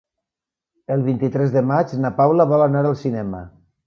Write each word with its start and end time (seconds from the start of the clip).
El 0.95 1.03
vint-i-tres 1.09 1.53
de 1.55 1.63
maig 1.71 1.93
na 2.05 2.11
Paula 2.21 2.47
vol 2.55 2.65
anar 2.69 2.81
al 2.91 2.97
cinema. 3.03 3.43